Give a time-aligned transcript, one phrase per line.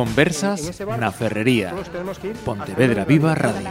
[0.00, 1.76] Conversas na Ferrería.
[2.42, 3.68] Pontevedra Viva Radio.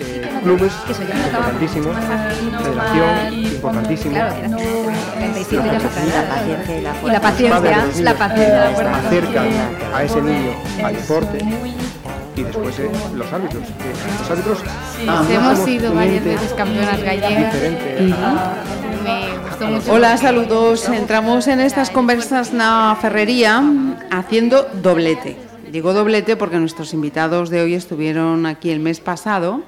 [0.00, 4.14] Eh, clubes importantísimos, federación importantísimo.
[4.14, 4.48] Claro, era
[5.14, 8.96] 37 ya La Y la paciencia, la paciencia.
[8.98, 9.48] acercan
[9.94, 10.50] a ese niño
[10.82, 11.38] al deporte
[12.38, 13.64] y después eh, los árbitros.
[13.64, 14.58] que los árbitros
[15.02, 17.54] Hemos somos sido varias veces campeonas gallegas.
[19.04, 19.92] Me gustó mucho.
[19.92, 20.88] Hola, saludos.
[20.88, 23.62] Entramos en estas conversas na ferrería
[24.10, 25.36] haciendo doblete.
[25.72, 29.62] Digo doblete porque nuestros invitados de hoy estuvieron aquí el mes pasado.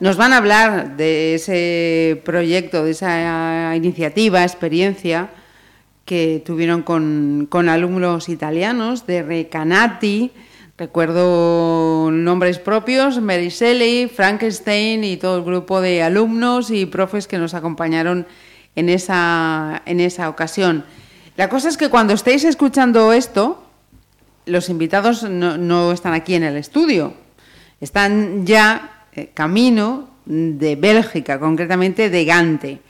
[0.00, 5.30] Nos van a hablar de ese proyecto, de esa iniciativa, experiencia
[6.04, 10.32] que tuvieron con, con alumnos italianos de Recanati.
[10.76, 17.54] Recuerdo nombres propios, Meriselli, Frankenstein y todo el grupo de alumnos y profes que nos
[17.54, 18.26] acompañaron
[18.74, 20.84] en esa, en esa ocasión.
[21.36, 23.62] La cosa es que cuando estéis escuchando esto,
[24.46, 27.14] los invitados no, no están aquí en el estudio,
[27.80, 32.80] están ya eh, camino de Bélgica, concretamente de Gante,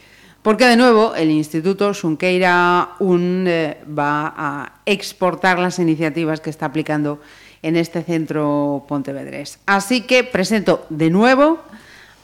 [0.40, 6.64] porque de nuevo el Instituto Xunqueira UN eh, va a exportar las iniciativas que está
[6.64, 7.20] aplicando
[7.64, 9.58] en este centro pontevedrés.
[9.64, 11.60] Así que presento de nuevo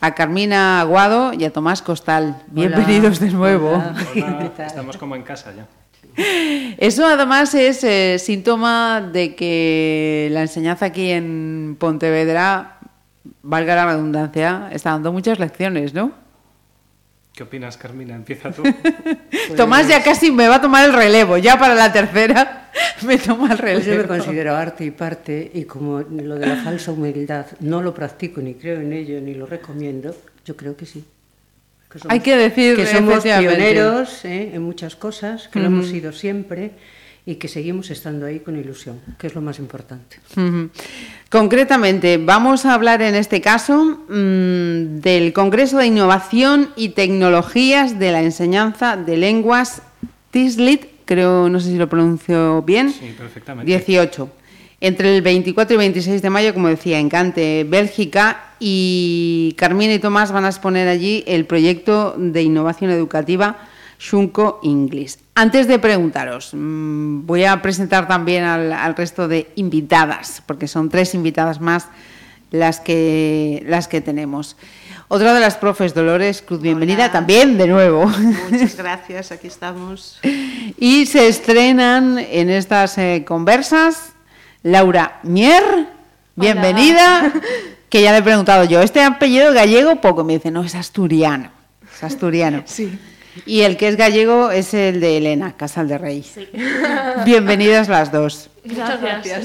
[0.02, 2.42] a Carmina Aguado y a Tomás Costal.
[2.48, 3.82] Bienvenidos de nuevo.
[4.14, 5.66] Hola, estamos como en casa ya.
[6.76, 12.78] Eso además es eh, síntoma de que la enseñanza aquí en Pontevedra,
[13.42, 16.12] valga la redundancia, está dando muchas lecciones, ¿no?
[17.40, 18.14] ¿Qué opinas, Carmina?
[18.14, 18.62] Empieza tú.
[19.56, 22.70] Tomás ya casi me va a tomar el relevo, ya para la tercera
[23.06, 24.08] me toma el Pues yo me relevo.
[24.08, 28.52] considero arte y parte y como lo de la falsa humildad no lo practico ni
[28.56, 31.02] creo en ello ni lo recomiendo, yo creo que sí.
[31.90, 34.50] Que somos- Hay que decir, que somos pioneros ¿eh?
[34.52, 36.72] en muchas cosas, que lo hemos sido siempre
[37.26, 40.18] y que seguimos estando ahí con ilusión, que es lo más importante.
[41.28, 48.12] Concretamente, vamos a hablar en este caso mm, del Congreso de Innovación y Tecnologías de
[48.12, 49.82] la Enseñanza de Lenguas
[50.30, 52.90] TISLIT, creo, no sé si lo pronuncio bien.
[52.92, 53.70] Sí, perfectamente.
[53.70, 54.30] 18.
[54.82, 59.98] Entre el 24 y 26 de mayo, como decía, en Cante, Bélgica, y Carmina y
[59.98, 63.56] Tomás van a exponer allí el proyecto de innovación educativa
[63.98, 65.16] Shunko English.
[65.40, 70.90] Antes de preguntaros, mm, voy a presentar también al, al resto de invitadas, porque son
[70.90, 71.86] tres invitadas más
[72.50, 74.58] las que, las que tenemos.
[75.08, 77.12] Otra de las profes, Dolores Cruz, bienvenida Hola.
[77.12, 78.04] también de nuevo.
[78.50, 80.20] Muchas gracias, aquí estamos.
[80.76, 84.12] Y se estrenan en estas eh, conversas
[84.62, 85.64] Laura Mier,
[86.36, 87.32] bienvenida,
[87.88, 90.22] que ya le he preguntado yo, ¿este apellido gallego poco?
[90.22, 91.50] Me dice, no, es asturiano,
[91.96, 92.62] es asturiano.
[92.66, 92.98] Sí.
[93.46, 96.24] Y el que es gallego es el de Elena, Casal de Rey.
[97.24, 98.50] Bienvenidas las dos.
[98.64, 99.44] Muchas gracias.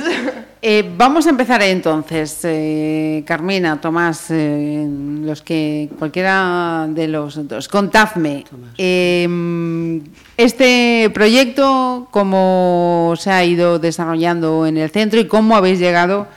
[0.62, 4.86] Eh, vamos a empezar entonces, eh, Carmina, Tomás, eh,
[5.22, 8.44] los que cualquiera de los dos, contadme
[8.78, 10.02] eh,
[10.36, 16.28] este proyecto, cómo se ha ido desarrollando en el centro y cómo habéis llegado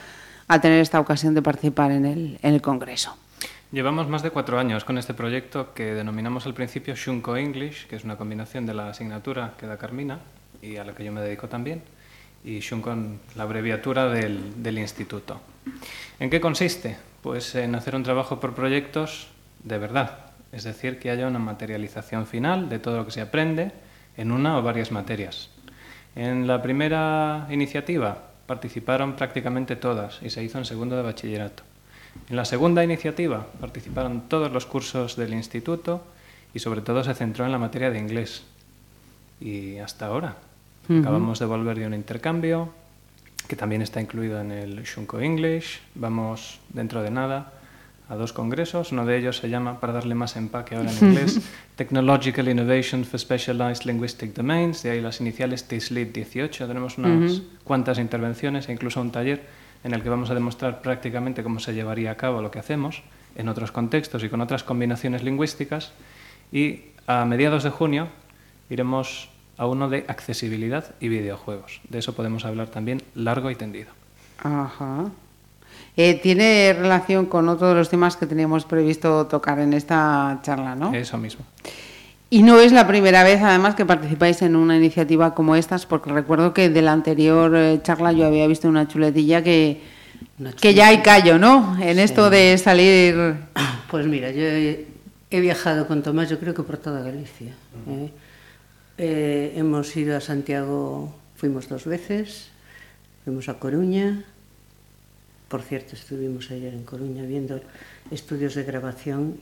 [0.47, 3.15] a tener esta ocasión de participar en el, en el congreso.
[3.71, 7.97] Llevamos más de cuatro años con este proyecto que denominamos al principio Shunko English, que
[7.97, 10.21] es una combinación de la asignatura que da Carmina
[10.59, 11.83] y a la que yo me dedico también,
[12.43, 12.95] y Shunko,
[13.35, 15.39] la abreviatura del, del instituto.
[16.19, 16.97] ¿En qué consiste?
[17.21, 19.27] Pues en hacer un trabajo por proyectos
[19.63, 23.71] de verdad, es decir, que haya una materialización final de todo lo que se aprende
[24.17, 25.51] en una o varias materias.
[26.15, 31.68] En la primera iniciativa participaron prácticamente todas y se hizo en segundo de bachillerato.
[32.29, 36.03] En la segunda iniciativa participaron todos los cursos del instituto
[36.53, 38.43] y sobre todo se centró en la materia de inglés.
[39.39, 40.35] Y hasta ahora.
[40.89, 42.69] Acabamos de volver de un intercambio
[43.47, 45.81] que también está incluido en el Shunko English.
[45.95, 47.53] Vamos dentro de nada
[48.09, 48.91] a dos congresos.
[48.91, 51.41] Uno de ellos se llama, para darle más empaque ahora en inglés,
[51.75, 54.83] Technological Innovation for Specialized Linguistic Domains.
[54.83, 56.67] De ahí las iniciales TISLIT 18.
[56.67, 59.41] Tenemos unas cuantas intervenciones e incluso un taller
[59.83, 63.01] en el que vamos a demostrar prácticamente cómo se llevaría a cabo lo que hacemos
[63.35, 65.91] en otros contextos y con otras combinaciones lingüísticas.
[66.51, 68.07] Y a mediados de junio
[68.69, 71.81] iremos a uno de accesibilidad y videojuegos.
[71.89, 73.91] De eso podemos hablar también largo y tendido.
[74.41, 75.05] Ajá.
[75.97, 80.75] Eh, tiene relación con otro de los temas que teníamos previsto tocar en esta charla,
[80.75, 80.93] ¿no?
[80.93, 81.45] Eso mismo.
[82.31, 86.11] Y no es la primera vez, además, que participáis en una iniciativa como estas, porque
[86.11, 89.81] recuerdo que de la anterior eh, charla yo había visto una chuletilla que,
[90.37, 91.77] Una que ya hay callo, ¿no?
[91.81, 93.35] En esto de salir...
[93.89, 94.85] Pues mira, yo he,
[95.31, 97.53] he viajado con Tomás, yo creo que por toda Galicia.
[97.87, 98.11] ¿eh?
[98.99, 102.49] Eh, hemos ido a Santiago, fuimos dos veces,
[103.23, 104.25] fuimos a Coruña.
[105.47, 107.59] Por cierto, estuvimos ayer en Coruña viendo
[108.11, 109.39] estudios de grabación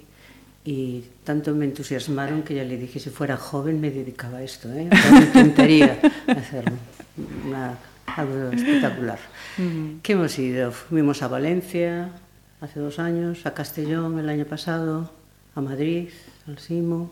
[0.69, 4.68] y tanto me entusiasmaron que ya le dije, si fuera joven me dedicaba a esto,
[4.74, 4.90] ¿eh?
[4.92, 6.75] intentaría encantaría hacerlo,
[7.48, 9.18] Una, algo espectacular.
[9.58, 10.02] Uh -huh.
[10.04, 10.74] ¿Qué hemos ido?
[10.74, 12.10] Fuimos a Valencia
[12.60, 15.10] hace dos años, a Castellón el año pasado,
[15.56, 16.10] a Madrid,
[16.48, 17.12] al Simo,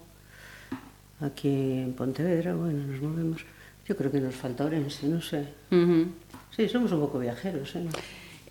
[1.22, 1.48] aquí
[1.80, 3.46] en Pontevedra, bueno, nos movemos.
[3.88, 5.48] Yo creo que nos falta Orense, no sé.
[5.72, 6.08] Uh -huh.
[6.54, 7.74] Sí, somos un poco viajeros.
[7.78, 7.88] ¿eh?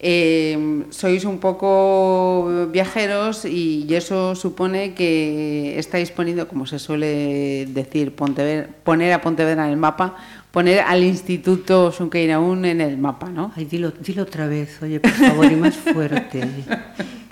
[0.07, 8.15] Eh, sois un poco viajeros y eso supone que estáis poniendo, como se suele decir,
[8.15, 10.17] Pontevedra, poner a Pontevedra en el mapa,
[10.51, 13.53] poner al Instituto Xunqueiraún en el mapa, ¿no?
[13.57, 16.51] Ay, dilo, dilo otra vez, oye, por favor, y más fuerte.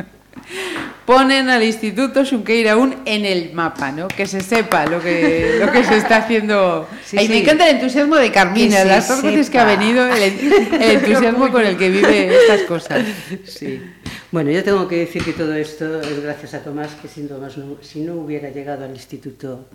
[1.06, 4.08] Ponen al Instituto Xunqueiraún en el mapa, ¿no?
[4.08, 6.88] Que se sepa lo que, lo que se está haciendo.
[7.04, 7.32] Sí, Ay, sí.
[7.32, 10.22] Me encanta el entusiasmo de Carmina, las dos veces que ha venido, el,
[10.80, 13.04] el entusiasmo con el que vive estas cosas.
[13.44, 13.82] Sí.
[14.30, 17.58] Bueno, yo tengo que decir que todo esto es gracias a Tomás, que sin Tomás
[17.58, 19.66] no, si no hubiera llegado al instituto,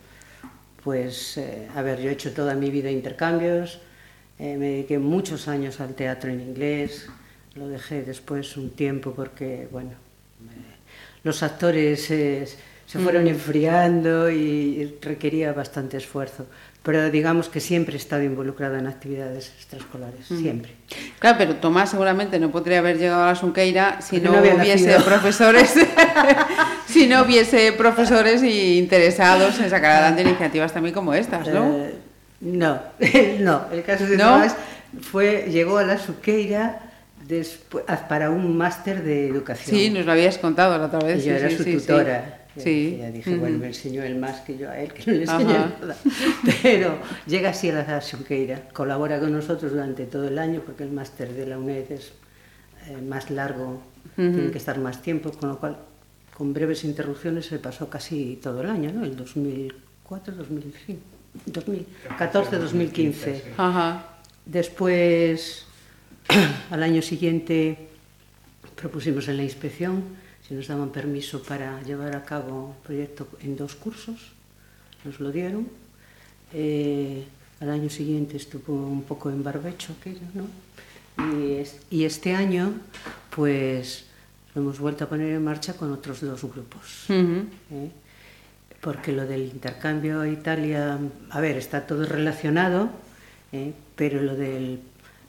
[0.84, 3.80] pues, eh, a ver, yo he hecho toda mi vida intercambios,
[4.40, 7.08] eh, me dediqué muchos años al teatro en inglés,
[7.54, 9.92] lo dejé después un tiempo porque, bueno,
[11.28, 12.48] los actores eh,
[12.88, 13.28] se fueron mm.
[13.28, 16.46] enfriando y requería bastante esfuerzo.
[16.84, 20.40] Pero digamos que siempre he estado involucrada en actividades extraescolares, mm.
[20.40, 20.72] siempre.
[21.20, 24.88] Claro, pero Tomás seguramente no podría haber llegado a la Sunqueira si no, no hubiese
[24.88, 25.04] nacido.
[25.04, 25.74] profesores,
[26.88, 31.78] si no hubiese profesores y interesados en sacar adelante iniciativas también como estas, ¿no?
[31.78, 31.96] Eh,
[32.40, 32.80] no,
[33.40, 33.66] no.
[33.70, 34.24] El caso de ¿No?
[34.24, 34.56] Tomás
[35.02, 36.87] fue, llegó a la Sunqueira
[37.28, 39.78] después, para un máster de educación.
[39.78, 41.24] Sí, nos lo habías contado la otra vez.
[41.24, 42.48] Y yo sí, era sí, su sí, tutora.
[42.58, 42.98] Sí.
[43.00, 43.40] Ya dije, uh -huh.
[43.40, 45.76] bueno, me enseñó él más que yo a él, que no le enseñé Ajá.
[45.80, 45.96] nada.
[46.64, 50.92] Pero llega así a la Xunqueira, colabora con nosotros durante todo el año, porque el
[50.92, 52.14] máster de la UNED es
[52.88, 53.84] eh, más largo,
[54.18, 54.34] uh -huh.
[54.34, 55.78] tiene que estar más tiempo, con lo cual,
[56.36, 59.04] con breves interrupciones, se pasó casi todo el año, ¿no?
[59.06, 61.00] El 2004, 2005,
[61.46, 63.44] 2014, 2015.
[63.58, 64.18] Ajá.
[64.46, 65.67] Después,
[66.72, 67.90] al año siguiente,
[68.76, 70.04] propusimos en la inspección
[70.48, 74.32] si nos daban permiso para llevar a cabo el proyecto en dos cursos,
[75.04, 75.68] nos lo dieron.
[76.54, 77.26] Eh,
[77.60, 80.48] al año siguiente estuvo un poco en barbecho aquello, ¿no?
[81.36, 82.74] Y, es, y, este año,
[83.36, 84.06] pues,
[84.54, 87.10] lo hemos vuelto a poner en marcha con otros dos grupos.
[87.10, 87.46] Uh -huh.
[87.72, 87.92] ¿eh?
[88.80, 90.98] Porque lo del intercambio a Italia,
[91.32, 92.90] a ver, está todo relacionado,
[93.52, 93.74] ¿eh?
[93.96, 94.80] pero lo del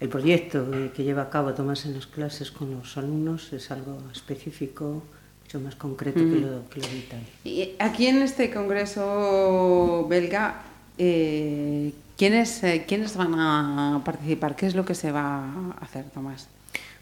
[0.01, 3.99] el proyecto que lleva a cabo Tomás en las clases con los alumnos es algo
[4.13, 5.03] específico,
[5.43, 6.33] mucho más concreto mm.
[6.33, 7.27] que, lo, que lo de Italia.
[7.45, 10.63] Y aquí en este congreso belga,
[10.99, 14.55] eh, ¿quiénes, eh, ¿quiénes van a participar?
[14.55, 16.49] ¿Qué es lo que se va a hacer, Tomás?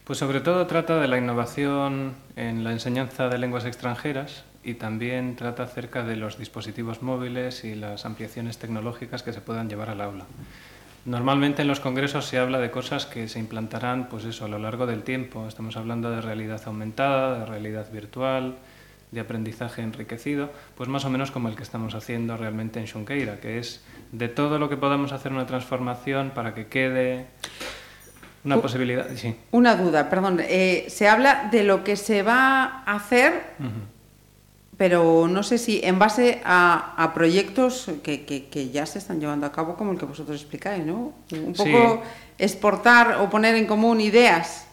[0.05, 5.37] Pues sobre todo trata de la innovación en la enseñanza de lenguas extranjeras y también
[5.37, 10.01] trata acerca de los dispositivos móviles y las ampliaciones tecnológicas que se puedan llevar al
[10.01, 10.27] aula.
[11.07, 14.59] Normalmente en los congresos se habla de cosas que se implantarán pues eso, a lo
[14.59, 15.47] largo del tiempo.
[15.47, 18.57] Estamos hablando de realidad aumentada, de realidad virtual,
[19.13, 23.39] de aprendizaje enriquecido, pues más o menos como el que estamos haciendo realmente en Xunqueira,
[23.39, 27.27] que es de todo lo que podamos hacer una transformación para que quede
[28.43, 29.07] una posibilidad.
[29.15, 29.37] Sí.
[29.53, 30.41] Una duda, perdón.
[30.41, 33.55] Eh, se habla de lo que se va a hacer.
[33.61, 33.96] Uh -huh
[34.77, 39.21] pero no sé si en base a, a proyectos que, que, que, ya se están
[39.21, 41.15] llevando a cabo, como el que vosotros explicáis, ¿no?
[41.33, 42.45] Un poco sí.
[42.45, 44.67] exportar o poner en común ideas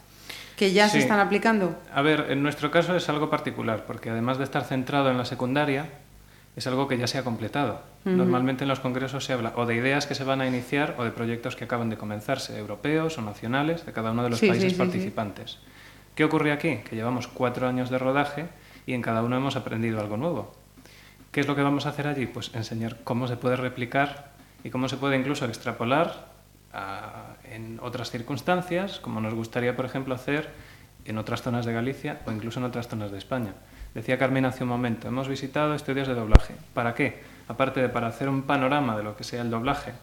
[0.58, 0.94] que ya sí.
[0.94, 1.76] se están aplicando.
[1.94, 5.26] A ver, en nuestro caso es algo particular, porque además de estar centrado en la
[5.26, 5.88] secundaria,
[6.56, 7.82] es algo que ya se ha completado.
[8.06, 8.16] Uh -huh.
[8.16, 11.04] Normalmente en los congresos se habla o de ideas que se van a iniciar o
[11.06, 14.48] de proyectos que acaban de comenzarse, europeos o nacionales, de cada uno de los sí,
[14.48, 15.60] países participantes.
[16.16, 16.78] ¿Qué ocurre aquí?
[16.88, 18.46] Que llevamos cuatro años de rodaje
[18.86, 20.54] y en cada uno hemos aprendido algo nuevo.
[21.32, 22.28] ¿Qué es lo que vamos a hacer allí?
[22.28, 24.32] Pues enseñar cómo se puede replicar
[24.64, 26.28] y cómo se puede incluso extrapolar
[26.72, 30.52] a, en otras circunstancias, como nos gustaría, por ejemplo, hacer
[31.06, 33.56] en otras zonas de Galicia o incluso en otras zonas de España.
[33.96, 36.54] Decía Carmen hace un momento, hemos visitado estudios de doblaje.
[36.76, 37.24] ¿Para qué?
[37.48, 39.94] Aparte de para hacer un panorama de lo que sea el doblaje,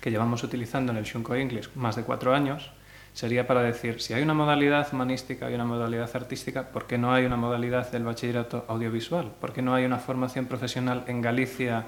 [0.00, 2.72] que llevamos utilizando en el Shunko English más de cuatro años,
[3.16, 7.14] sería para decir, si hay una modalidad humanística y una modalidad artística, ¿por qué no
[7.14, 9.32] hay una modalidad del bachillerato audiovisual?
[9.40, 11.86] ¿Por qué no hay una formación profesional en Galicia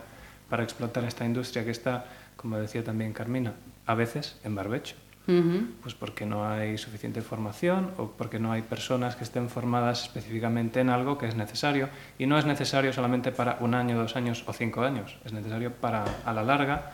[0.49, 3.53] para explotar esta industria que está, como decía también Carmina,
[3.85, 4.97] a veces en barbecho?
[5.27, 5.67] Uh -huh.
[5.83, 10.81] Pues porque no hay suficiente formación o porque no hay personas que estén formadas específicamente
[10.81, 11.91] en algo que es necesario.
[12.19, 15.73] Y no es necesario solamente para un año, dos años o cinco años, es necesario
[15.75, 16.93] para, a la larga,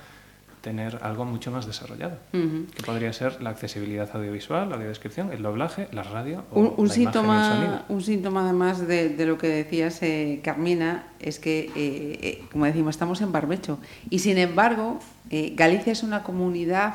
[0.64, 5.87] tener algo mucho más desarrollado, que podría ser la accesibilidad audiovisual, la audiodescripción, el doblaje,
[5.92, 7.85] la radio o un, un la síntoma, imagen y el sonido.
[7.90, 12.64] un síntoma además de, de lo que decías, eh, Carmina, es que, eh, eh, como
[12.64, 13.78] decimos, estamos en barbecho.
[14.11, 14.99] Y sin embargo,
[15.30, 16.94] eh, Galicia es una comunidad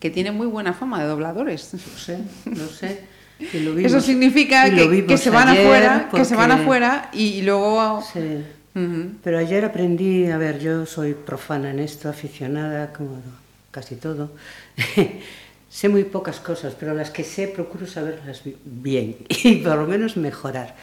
[0.00, 1.72] que tiene muy buena fama de dobladores.
[1.72, 3.04] Lo sé, lo sé.
[3.50, 8.02] que lo vimos- Eso significa que, se van afuera, que se van afuera y luego...
[8.12, 8.42] Sí.
[9.22, 13.22] Pero ayer aprendí, a ver, yo soy profana en esto, aficionada, como
[13.70, 14.30] casi todo.
[15.70, 19.86] sé muy pocas cosas, pero las que sé procuro saberlas bi- bien y por lo
[19.86, 20.74] menos mejorar.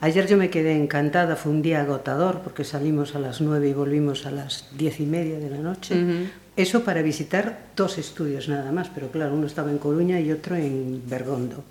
[0.00, 3.72] Ayer yo me quedé encantada, fue un día agotador porque salimos a las nueve y
[3.72, 5.94] volvimos a las diez y media de la noche.
[6.56, 10.56] Eso para visitar dos estudios nada más, pero claro, uno estaba en Coruña y otro
[10.56, 11.62] en Bergondo,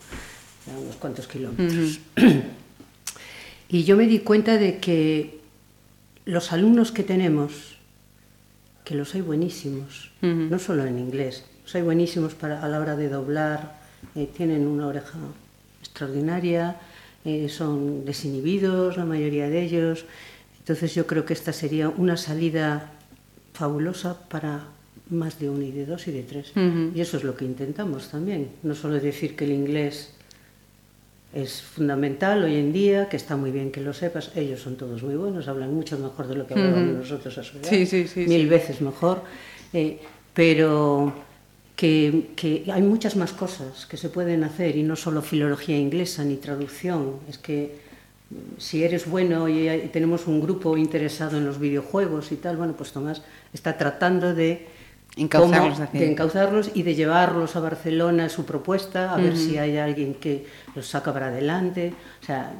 [0.74, 2.00] a unos cuantos kilómetros.
[3.70, 5.40] Y yo me di cuenta de que
[6.26, 7.78] los alumnos que tenemos,
[8.84, 12.96] que los hay buenísimos, no solo en inglés, los hay buenísimos para, a la hora
[12.96, 13.80] de doblar,
[14.16, 15.18] eh, tienen una oreja
[15.80, 16.78] extraordinaria,
[17.24, 20.06] eh, son desinhibidos la mayoría de ellos.
[20.60, 22.92] Entonces yo creo que esta sería una salida
[23.54, 24.66] fabulosa para
[25.10, 26.54] más de uno y de dos y de tres.
[26.96, 28.50] Y eso es lo que intentamos también.
[28.64, 30.14] No solo decir que el inglés
[31.34, 34.32] es fundamental hoy en día, que está muy bien que lo sepas.
[34.36, 37.58] Ellos son todos muy buenos, hablan mucho mejor de lo que hablábamos nosotros a su
[37.58, 37.70] edad.
[37.70, 39.24] Sí, sí, sí, Mil veces mejor.
[39.74, 40.00] Eh,
[40.34, 41.14] pero
[41.76, 46.24] que, que hay muchas más cosas que se pueden hacer y no solo filología inglesa
[46.26, 47.16] ni traducción.
[47.30, 47.76] Es que
[48.30, 52.58] mm, si eres bueno y hay- tenemos un grupo interesado en los videojuegos y tal,
[52.58, 53.22] bueno, pues Tomás
[53.54, 54.68] está tratando de
[55.18, 59.78] Encauzarlos cómo- de encauzarlos y de llevarlos a Barcelona su propuesta, a ver si hay
[59.78, 61.94] alguien que los saca para adelante.
[62.22, 62.54] O sea,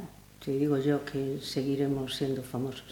[0.44, 2.84] te digo yo que seguiremos siendo famosos.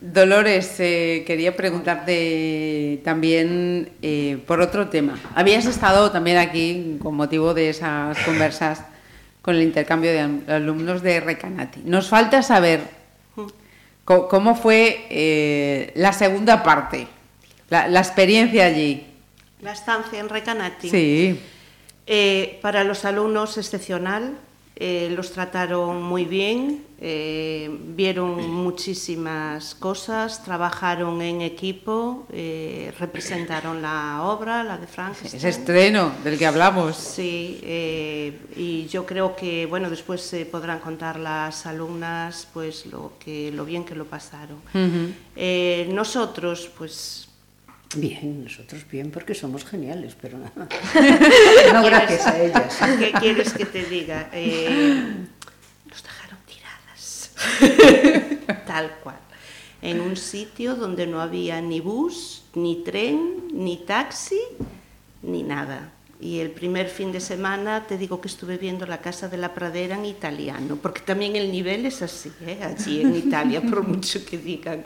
[0.00, 5.18] Dolores, eh, quería preguntarte también eh, por otro tema.
[5.34, 8.82] Habías estado también aquí con motivo de esas conversas
[9.42, 11.80] con el intercambio de al- alumnos de Recanati.
[11.84, 12.80] Nos falta saber
[14.04, 17.06] cómo fue eh, la segunda parte,
[17.70, 19.06] la, la experiencia allí.
[19.60, 20.90] La estancia en Recanati.
[20.90, 21.40] Sí.
[22.06, 24.36] Eh, para los alumnos excepcional,
[24.76, 34.22] eh, los trataron muy bien, eh, vieron muchísimas cosas, trabajaron en equipo, eh, representaron la
[34.24, 35.36] obra, la de Frankenstein.
[35.36, 36.96] Ese estreno del que hablamos.
[36.96, 37.60] Sí,
[38.56, 43.64] y yo creo que bueno después se podrán contar las alumnas pues lo que lo
[43.64, 44.58] bien que lo pasaron.
[45.94, 47.23] Nosotros pues
[47.96, 50.68] Bien, nosotros bien, porque somos geniales, pero nada.
[51.72, 52.78] No gracias a ellas.
[52.98, 54.30] ¿Qué quieres que te diga?
[54.32, 55.26] Eh,
[55.88, 57.30] nos dejaron tiradas.
[58.66, 59.18] Tal cual.
[59.82, 64.40] En un sitio donde no había ni bus, ni tren, ni taxi,
[65.22, 65.90] ni nada.
[66.20, 69.52] Y el primer fin de semana te digo que estuve viendo la Casa de la
[69.52, 72.60] Pradera en italiano, porque también el nivel es así, ¿eh?
[72.62, 74.84] allí en Italia, por mucho que digan.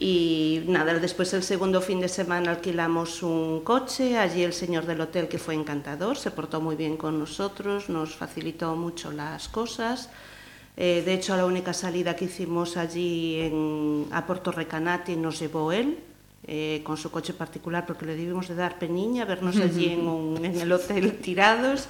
[0.00, 5.00] Y nada, después el segundo fin de semana alquilamos un coche, allí el señor del
[5.00, 10.08] hotel que fue encantador, se portó muy bien con nosotros, nos facilitó mucho las cosas.
[10.76, 15.72] Eh, de hecho, la única salida que hicimos allí en, a Porto Recanati nos llevó
[15.72, 15.98] él,
[16.46, 20.44] eh, con su coche particular, porque le debimos de dar peniña vernos allí en, un-
[20.44, 21.88] en el hotel tirados.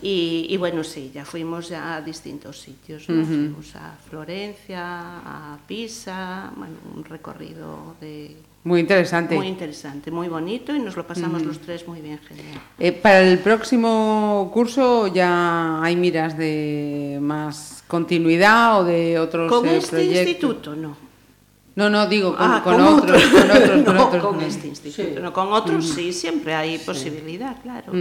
[0.00, 3.24] Y, y bueno, sí, ya fuimos ya a distintos sitios, ¿no?
[3.26, 9.34] Fuimos a Florencia, a Pisa, bueno, un recorrido de Muy interesante.
[9.34, 12.60] muy interesante, muy bonito y nos lo pasamos los tres muy bien, genial.
[12.78, 19.66] Eh, para el próximo curso ya hay miras de más continuidad o de otros Con
[19.66, 20.28] eh, este proyectos.
[20.28, 20.96] instituto, no.
[21.74, 24.24] No, no, digo con, Ah, con otros, con otros, con no, otros.
[24.24, 27.92] con este instituto, no, con otros sí, siempre hay posibilidad, claro.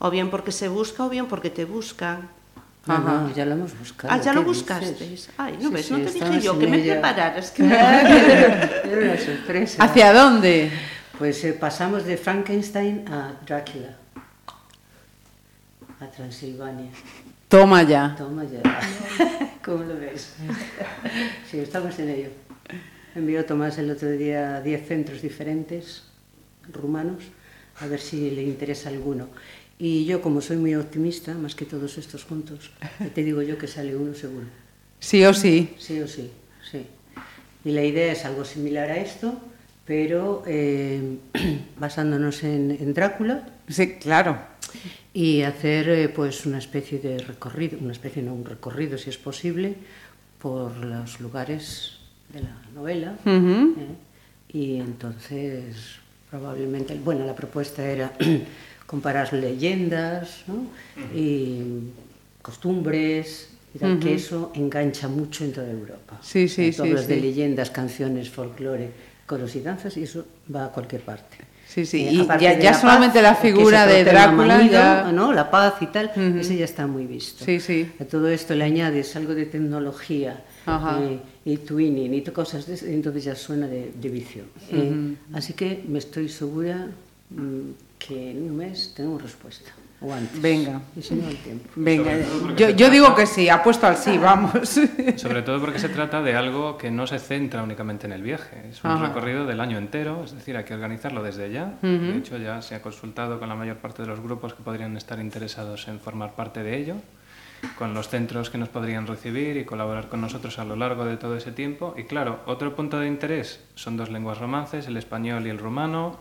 [0.00, 2.28] O bien porque se busca o bien porque te buscan.
[2.86, 3.20] No, Ajá.
[3.20, 4.12] no, ya lo hemos buscado.
[4.12, 4.56] Ah, ya ¿qué lo dices?
[4.66, 5.30] buscasteis.
[5.36, 7.50] Ay, no Sí, ves, sí, no te dije yo que me prepararas.
[7.50, 7.66] Que...
[7.68, 9.84] Era una sorpresa.
[9.84, 10.72] ¿Hacia dónde?
[11.18, 13.94] Pues eh, pasamos de Frankenstein a Drácula,
[16.00, 16.90] a Transilvania.
[17.48, 18.14] Toma ya.
[18.16, 18.62] Toma ya.
[19.64, 20.34] ¿Cómo lo ves?
[21.50, 22.28] Sí, estamos en ello.
[23.14, 26.04] Envió Tomás el otro día 10 centros diferentes
[26.72, 27.24] rumanos,
[27.80, 29.26] a ver si le interesa alguno.
[29.82, 32.70] Y yo, como soy muy optimista, más que todos estos juntos,
[33.14, 34.44] te digo yo que sale uno seguro.
[34.98, 35.74] Sí o sí.
[35.78, 36.30] Sí o sí,
[36.70, 36.84] sí.
[37.64, 39.40] Y la idea es algo similar a esto,
[39.86, 41.16] pero eh,
[41.78, 44.38] basándonos en, en Drácula Sí, claro.
[45.14, 49.16] y hacer eh, pues una especie de recorrido, una especie no, un recorrido si es
[49.16, 49.76] posible,
[50.42, 51.92] por los lugares
[52.34, 53.16] de la novela.
[53.24, 53.66] ¿eh?
[54.52, 55.96] Y entonces,
[56.28, 58.12] probablemente, bueno, la propuesta era
[58.94, 60.66] comparar leyendas ¿no?
[61.16, 61.92] y
[62.42, 66.18] costumbres, y tal, que eso engancha mucho en toda Europa.
[66.22, 67.20] Sí, sí, sí, hablas de sí.
[67.20, 68.90] leyendas, canciones, folclore,
[69.26, 71.36] coros y danzas, y eso va a cualquier parte.
[71.68, 74.56] Sí, sí, Eh, y ya- de ya la solamente la que es figura de Drácula
[74.56, 75.32] manido, ya- ¿no?
[75.32, 76.40] La paz y tal, Ujú.
[76.40, 77.44] ese ya está muy visto.
[77.44, 77.88] Sí, sí.
[78.00, 82.74] A todo esto le añades algo de tecnología eh, y twinning y to- cosas de
[82.92, 84.42] entonces ya suena de, de vicio.
[84.72, 86.88] Eh, Así que me estoy segura
[87.30, 87.70] mm,
[88.00, 89.70] que en un mes tenemos respuesta.
[90.02, 90.40] O antes.
[90.40, 90.80] Venga.
[90.96, 91.68] Y si no, al tiempo.
[91.76, 92.10] Venga,
[92.56, 94.80] yo, yo digo que sí, apuesto al sí, vamos.
[95.16, 98.70] Sobre todo porque se trata de algo que no se centra únicamente en el viaje.
[98.70, 99.08] Es un Ajá.
[99.08, 101.74] recorrido del año entero, es decir, hay que organizarlo desde ya.
[101.82, 104.96] De hecho, ya se ha consultado con la mayor parte de los grupos que podrían
[104.96, 106.94] estar interesados en formar parte de ello,
[107.76, 111.18] con los centros que nos podrían recibir y colaborar con nosotros a lo largo de
[111.18, 111.94] todo ese tiempo.
[111.98, 116.16] Y claro, otro punto de interés son dos lenguas romances, el español y el rumano.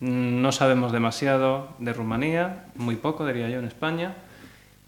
[0.00, 4.14] Mm, No sabemos demasiado de Rumanía, muy poco diría yo en España.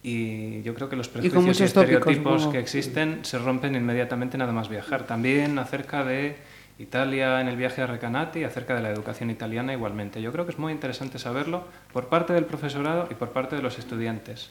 [0.02, 4.68] Y yo creo que los prejuicios y, estereotipos que existen se rompen inmediatamente nada más
[4.68, 5.06] viajar.
[5.06, 6.36] También acerca de
[6.78, 10.20] Italia en el viaje a Recanati, acerca de la educación italiana igualmente.
[10.20, 13.62] Yo creo que es muy interesante saberlo por parte del profesorado y por parte de
[13.62, 14.50] los estudiantes.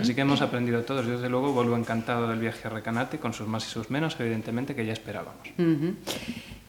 [0.00, 1.06] Así que hemos aprendido todos.
[1.06, 4.16] Yo desde luego vuelvo encantado del viaje a Recanati, con sus más y sus menos,
[4.20, 5.48] evidentemente, que ya esperábamos.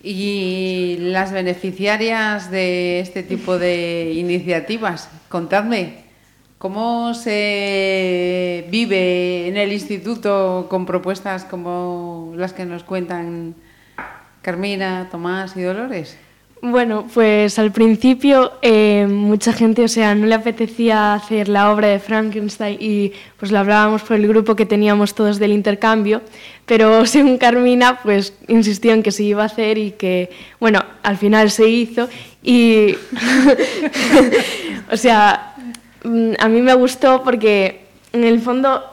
[0.03, 6.05] Y las beneficiarias de este tipo de iniciativas, contadme,
[6.57, 13.53] ¿cómo se vive en el instituto con propuestas como las que nos cuentan
[14.41, 16.17] Carmina, Tomás y Dolores?
[16.63, 21.87] Bueno, pues al principio eh, mucha gente, o sea, no le apetecía hacer la obra
[21.87, 26.21] de Frankenstein y pues lo hablábamos por el grupo que teníamos todos del intercambio,
[26.65, 31.17] pero según Carmina, pues insistió en que se iba a hacer y que, bueno, al
[31.17, 32.09] final se hizo
[32.43, 32.95] y,
[34.91, 35.55] o sea,
[36.03, 38.83] mm, a mí me gustó porque en el fondo,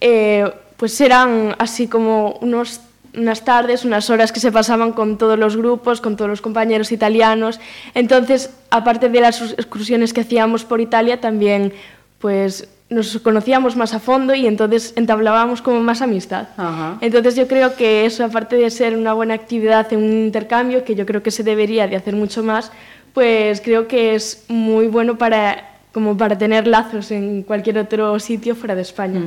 [0.00, 2.80] eh, pues eran así como unos
[3.16, 6.92] unas tardes, unas horas que se pasaban con todos los grupos, con todos los compañeros
[6.92, 7.58] italianos.
[7.94, 11.72] Entonces, aparte de las excursiones que hacíamos por Italia, también
[12.18, 16.48] pues nos conocíamos más a fondo y entonces entablábamos como más amistad.
[16.56, 16.98] Ajá.
[17.00, 20.94] Entonces yo creo que eso, aparte de ser una buena actividad en un intercambio, que
[20.94, 22.72] yo creo que se debería de hacer mucho más,
[23.12, 28.54] pues creo que es muy bueno para, como para tener lazos en cualquier otro sitio
[28.54, 29.20] fuera de España.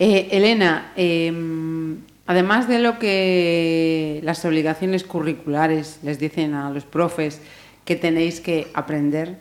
[0.00, 1.32] Eh, Elena, eh,
[2.26, 7.40] además de lo que las obligaciones curriculares les dicen a los profes
[7.84, 9.38] que tenéis que aprender,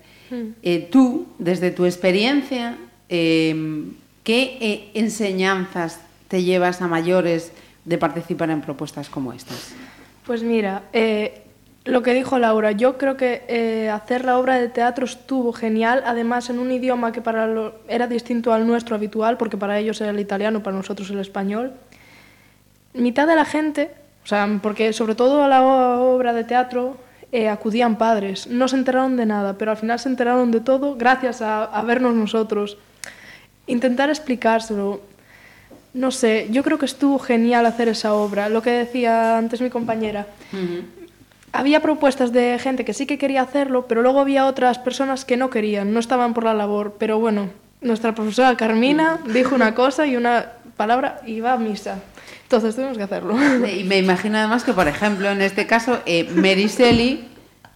[0.63, 2.75] eh, tú, desde tu experiencia,
[3.09, 3.85] eh,
[4.23, 7.51] ¿qué enseñanzas te llevas a mayores
[7.85, 9.73] de participar en propuestas como estas?
[10.25, 11.43] Pues mira, eh,
[11.85, 16.01] lo que dijo Laura, yo creo que eh, hacer la obra de teatro estuvo genial,
[16.05, 19.99] además en un idioma que para lo, era distinto al nuestro habitual, porque para ellos
[19.99, 21.73] era el italiano, para nosotros el español.
[22.93, 23.91] Mitad de la gente,
[24.23, 26.95] o sea, porque sobre todo a la obra de teatro
[27.33, 30.95] eh, acudían padres, no se enteraron de nada, pero al final se enteraron de todo
[30.95, 32.77] gracias a, a vernos nosotros.
[33.67, 35.01] Intentar explicárselo,
[35.93, 39.69] no sé, yo creo que estuvo genial hacer esa obra, lo que decía antes mi
[39.69, 40.27] compañera.
[41.51, 45.37] Había propuestas de gente que sí que quería hacerlo, pero luego había otras personas que
[45.37, 46.95] no querían, no estaban por la labor.
[46.97, 47.49] Pero bueno,
[47.81, 51.99] nuestra profesora Carmina dijo una cosa y una palabra y iba a misa.
[52.43, 53.35] Entonces tuvimos que hacerlo.
[53.67, 57.27] Y me imagino además que, por ejemplo, en este caso, eh, Mary Shelley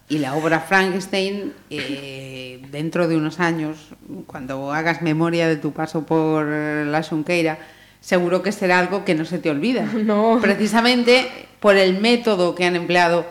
[0.09, 3.89] y la obra Frankenstein, eh, dentro de unos años,
[4.25, 7.57] cuando hagas memoria de tu paso por la Xunqueira,
[7.99, 9.85] seguro que será algo que no se te olvida.
[9.93, 10.39] No.
[10.41, 11.27] Precisamente
[11.59, 13.25] por el método que han empleado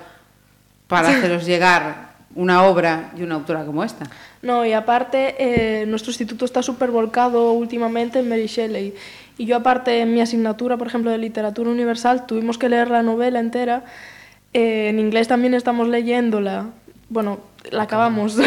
[0.86, 4.06] para haceros llegar una obra y una autora como esta.
[4.42, 8.94] No, y aparte, eh, nuestro instituto está súper volcado últimamente en Mary Shelley.
[9.38, 13.02] Y yo, aparte, en mi asignatura, por ejemplo, de literatura universal, tuvimos que leer la
[13.02, 13.84] novela entera.
[14.56, 16.70] Eh, en inglés también estamos leyéndola.
[17.10, 17.40] Bueno,
[17.70, 18.38] la acabamos.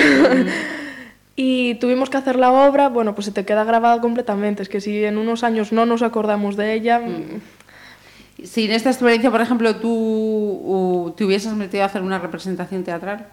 [1.36, 4.64] y tuvimos que hacer la obra, bueno, pues se te queda grabada completamente.
[4.64, 7.00] Es que si en unos años no nos acordamos de ella,
[8.44, 12.84] Si en esta experiencia, por ejemplo, tú uh, te hubieses metido a hacer una representación
[12.84, 13.28] teatral,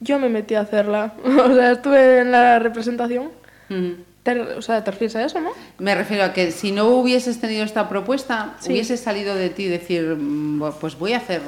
[0.00, 1.14] yo me metí a hacerla.
[1.24, 3.30] o sea, estuve en la representación.
[3.70, 3.94] Ujú.
[4.24, 5.50] Te- o sea, te refieres a eso, ¿no?
[5.78, 8.72] Me refiero a que si no hubieses tenido esta propuesta, Sí.
[8.72, 11.40] hubiese salido de ti decir, mm, pues voy a hacer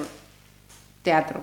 [1.06, 1.38] teatro.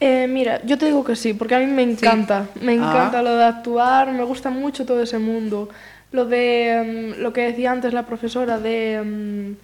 [0.00, 2.74] Eh, mira, yo te digo que sí, porque a mí me encanta, me Ah.
[2.76, 5.68] encanta lo de actuar, me gusta mucho todo ese mundo.
[6.12, 9.56] Lo de mm, lo que decía antes la profesora de mm,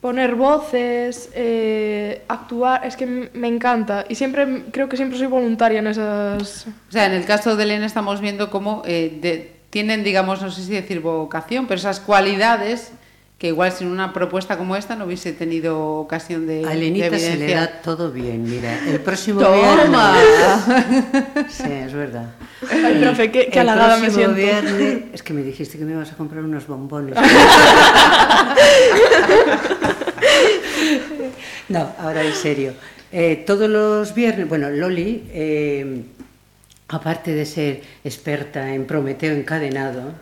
[0.00, 4.04] poner voces, eh, actuar, es que me encanta.
[4.08, 6.66] Y siempre, creo que siempre soy voluntaria en esas...
[6.88, 10.50] O sea, en el caso de Elena estamos viendo cómo eh, de- tienen, digamos, no
[10.50, 12.92] sé si decir vocación, pero esas cualidades
[13.38, 17.18] que igual sin una propuesta como esta no hubiese tenido ocasión de, A Elenita de
[17.18, 18.78] se le da todo bien, mira.
[18.86, 20.14] El próximo ¡Toma!
[20.14, 21.52] viernes.
[21.52, 22.30] Sí, es verdad.
[22.70, 24.36] Ay, profe, qué, qué el halagada me próximo siento.
[24.36, 25.02] viernes.
[25.14, 27.16] Es que me dijiste que me ibas a comprar unos bombones.
[31.68, 32.74] no, ahora en serio.
[33.12, 36.02] Eh, todos los viernes, bueno, Loli, eh,
[36.94, 40.12] aparte de ser experta en Prometeo encadenado,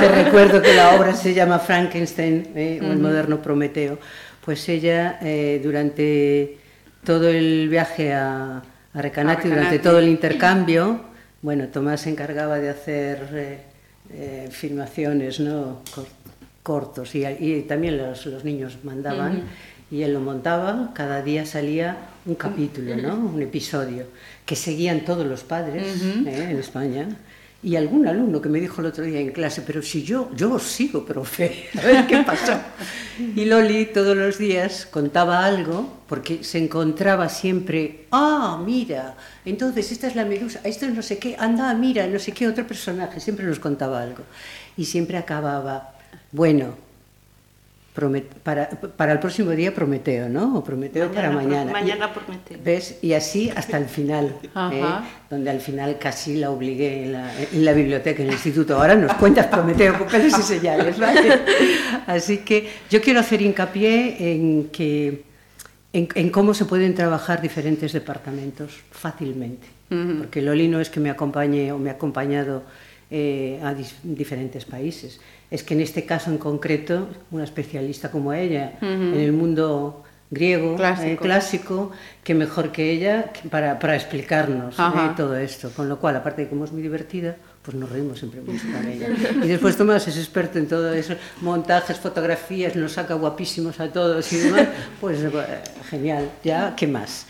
[0.00, 3.98] te recuerdo que la obra se llama Frankenstein, eh, o el moderno Prometeo,
[4.44, 6.58] pues ella eh, durante
[7.04, 8.62] todo el viaje a,
[8.94, 11.00] a Recanati, A durante todo el intercambio,
[11.42, 13.18] bueno, Tomás se encargaba de hacer
[14.12, 15.82] eh, filmaciones, ¿no?
[15.94, 16.06] Cor-
[16.62, 19.42] cortos y, y también los, los niños mandaban
[19.90, 23.16] y él lo montaba, cada día salía un capítulo, ¿no?
[23.16, 24.06] un episodio
[24.46, 26.48] que seguían todos los padres ¿eh?
[26.50, 27.08] en España
[27.62, 30.54] y algún alumno que me dijo el otro día en clase, pero si yo, yo
[30.54, 32.54] os sigo, profe, a ver qué pasó.
[33.18, 40.06] Y Loli todos los días contaba algo, porque se encontraba siempre, ah, mira, entonces esta
[40.06, 43.20] es la medusa, esto es no sé qué, anda, mira, no sé qué otro personaje,
[43.20, 44.24] siempre nos contaba algo.
[44.76, 45.98] Y siempre acababa,
[46.32, 46.74] bueno,
[48.42, 50.56] para, para el próximo día Prometeo, ¿no?
[50.58, 52.12] O Prometeo para Mañana pro- mañana.
[52.12, 52.58] Prometeo.
[52.64, 52.98] ¿Ves?
[53.02, 54.34] Y así hasta el final.
[54.72, 54.82] ¿eh?
[55.28, 58.76] donde al final casi la obligué en la, en la biblioteca, en el instituto.
[58.76, 61.38] Ahora nos cuentas Prometeo con pelos y señales, ¿vale?
[62.06, 65.22] Así que yo quiero hacer hincapié en que
[65.92, 69.66] en, en cómo se pueden trabajar diferentes departamentos fácilmente.
[70.18, 72.62] Porque Loli no es que me acompañe o me ha acompañado
[73.10, 75.20] eh, a diferentes países.
[75.50, 80.76] Es que en este caso en concreto, una especialista como ella en el mundo griego,
[80.76, 81.08] Clásico.
[81.10, 81.90] eh, clásico,
[82.22, 84.82] que mejor que ella para, para explicarnos eh,
[85.16, 85.70] todo esto.
[85.74, 88.86] Con lo cual, aparte de que es muy divertida, pues nos reímos siempre mucho con
[88.92, 89.08] ella.
[89.42, 94.32] Y después Tomás es experto en todo eso, montajes, fotografías, nos saca guapísimos a todos
[94.32, 94.68] y demás.
[95.00, 95.30] Pues eh,
[95.90, 97.26] genial, ya, ¿qué más?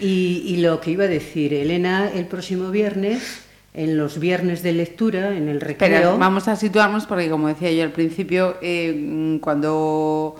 [0.00, 4.72] Y, y lo que iba a decir, Elena, el próximo viernes, en los viernes de
[4.72, 5.88] lectura, en el recreo...
[5.94, 10.34] Espera, vamos a situarnos porque, como decía yo al principio, eh, cuando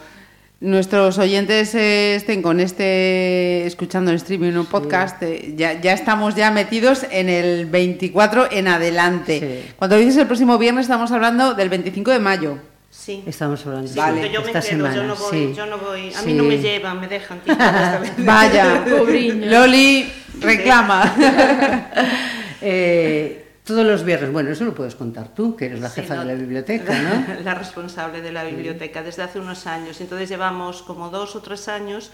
[0.60, 6.34] nuestros oyentes eh, estén con este escuchando en streaming o podcast, eh, ya, ya estamos
[6.34, 9.62] ya metidos en el 24 en adelante.
[9.64, 9.72] Sí.
[9.76, 12.58] Cuando dices el próximo viernes, estamos hablando del 25 de mayo.
[12.90, 13.22] Sí.
[13.26, 14.30] Estamos hablando Sí, Vale.
[14.30, 14.94] yo me esta entero, semana.
[14.96, 15.52] yo no voy, sí.
[15.56, 16.26] yo no voy, a Sí.
[16.26, 18.26] mí no me llevan, me dejan tirada esta vez.
[18.26, 18.84] Vaya,
[19.46, 21.14] Loli reclama.
[22.60, 26.16] Eh, todos los viernes, bueno, eso lo puedes contar tú, que eres la Sí, jefa
[26.16, 27.26] no, de la biblioteca, ¿no?
[27.44, 30.00] La responsable de la biblioteca desde hace unos años.
[30.00, 32.10] Entonces llevamos como dos o tres años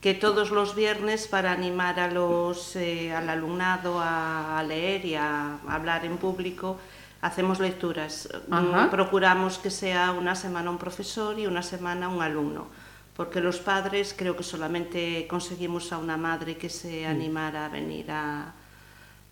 [0.00, 5.14] que todos los viernes para animar a los, eh, al alumnado a, a leer y
[5.14, 6.78] a hablar en público
[7.20, 8.28] hacemos lecturas.
[8.50, 8.86] Ajá.
[8.86, 12.68] Mm, Procuramos que sea una semana un profesor y una semana un alumno.
[13.16, 18.10] Porque los padres creo que solamente conseguimos a una madre que se animara a venir
[18.10, 18.54] a,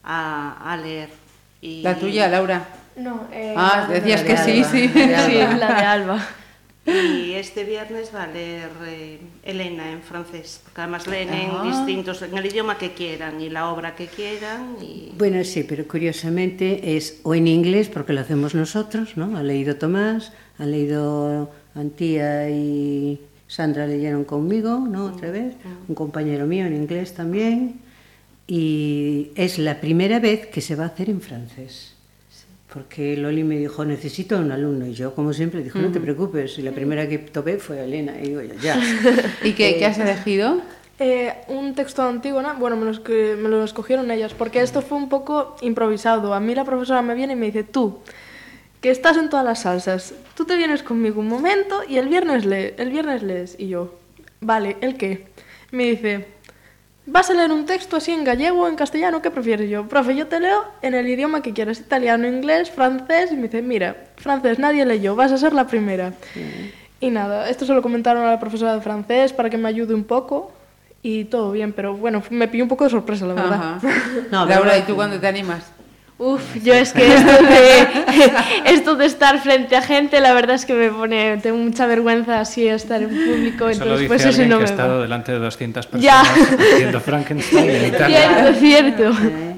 [0.04, 1.08] a, a leer.
[1.60, 2.68] Y, La tuya, Laura.
[2.96, 4.88] No, eh, Ah, decías que de sí, Alba, sí.
[4.88, 6.26] Sí, la de Alba.
[6.86, 11.62] Y este viernes va a leer eh, Elena en francés, porque además leen en Ah.
[11.64, 14.76] distintos, en el idioma que quieran y la obra que quieran.
[14.82, 15.10] Y...
[15.16, 19.36] Bueno, sí, pero curiosamente es o en inglés, porque lo hacemos nosotros, ¿no?
[19.38, 25.06] Ha leído Tomás, ha leído Antía y Sandra leyeron conmigo, ¿no?
[25.06, 25.54] Otra vez,
[25.88, 27.80] un compañero mío en inglés también,
[28.46, 31.94] y es la primera vez que se va a hacer en francés.
[32.72, 34.86] Porque Loli me dijo, necesito un alumno.
[34.86, 36.58] Y yo, como siempre, dije, no te preocupes.
[36.58, 38.14] Y la primera que topé fue a Elena.
[38.20, 38.76] Y digo, yo, ya.
[39.44, 40.60] ¿Y qué, qué has elegido?
[40.98, 45.08] Eh, un texto de Antígona, bueno, me me lo escogieron ellas, porque esto fue un
[45.08, 46.34] poco improvisado.
[46.34, 47.98] A mí la profesora me viene y me dice, tú,
[48.80, 52.44] que estás en todas las salsas, tú te vienes conmigo un momento y el viernes,
[52.44, 53.56] lee, el viernes lees.
[53.58, 53.98] Y yo,
[54.40, 55.26] vale, ¿el qué?
[55.72, 56.26] Me dice,
[57.06, 59.68] vas a leer un texto así en gallego o en castellano, ¿qué prefieres?
[59.68, 63.32] Yo, profe, yo te leo en el idioma que quieras, italiano, inglés, francés.
[63.32, 66.12] Y me dice, mira, francés nadie leyó, vas a ser la primera.
[67.00, 69.94] Y nada, esto se lo comentaron a la profesora de francés para que me ayude
[69.94, 70.52] un poco
[71.02, 73.52] y todo bien, pero bueno, me pilló un poco de sorpresa, la verdad.
[73.52, 73.80] Ajá.
[74.30, 74.78] No, Laura.
[74.78, 75.70] ¿y tú cuándo te animas?
[76.16, 77.88] Uf, yo es que esto de,
[78.72, 82.38] esto de estar frente a gente, la verdad es que me pone, tengo mucha vergüenza
[82.40, 85.02] así estar en público, Solo entonces dice pues eso alguien no que me ha estado
[85.02, 86.22] delante de 200 Ya.
[86.22, 87.70] personas haciendo Frankenstein.
[88.06, 89.02] Cierto, cierto.
[89.10, 89.56] Eh,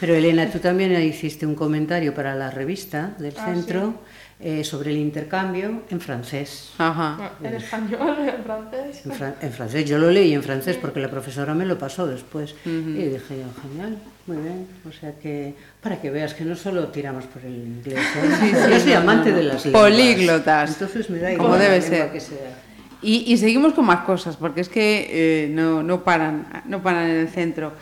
[0.00, 3.94] Pero Elena, tú también hiciste un comentario para la revista del centro
[4.40, 6.72] eh, sobre el intercambio en francés.
[6.76, 7.30] Ajá.
[7.42, 9.02] En español, en francés.
[9.06, 12.06] En, fran- en francés, yo lo leí en francés porque la profesora me lo pasó
[12.06, 12.54] después.
[12.66, 13.96] Y dije yo, genial,
[14.26, 14.66] muy bien.
[14.88, 17.98] O sea que, para que veas que no solo tiramos por el inglés.
[18.16, 18.52] ¿eh?
[18.70, 19.36] yo soy no, amante no.
[19.36, 19.82] de las lenguas.
[19.82, 20.70] Políglotas.
[20.72, 22.12] Entonces me da Como igual la debe ser.
[22.12, 22.58] que sea.
[23.02, 27.10] Y, y seguimos con más cosas, porque es que eh, no, no, paran, no paran
[27.10, 27.72] en el centro.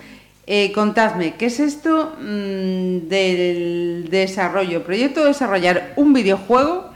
[0.47, 4.83] Eh, contadme, ¿qué es esto mm, del desarrollo?
[4.83, 6.92] Proyecto de desarrollar un videojuego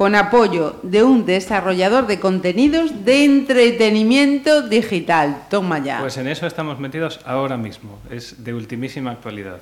[0.00, 5.42] con apoyo de un desarrollador de contenidos de entretenimiento digital.
[5.50, 6.00] Toma ya.
[6.00, 9.60] Pues en eso estamos metidos ahora mismo, es de ultimísima actualidad.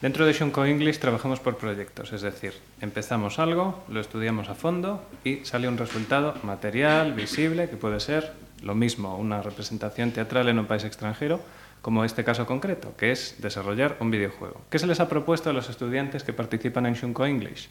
[0.00, 5.04] Dentro de Shunko English trabajamos por proyectos, es decir, empezamos algo, lo estudiamos a fondo
[5.22, 10.60] y sale un resultado material, visible, que puede ser lo mismo, una representación teatral en
[10.60, 11.42] un país extranjero,
[11.82, 14.62] como este caso concreto, que es desarrollar un videojuego.
[14.70, 17.68] ¿Qué se les ha propuesto a los estudiantes que participan en Shunko English?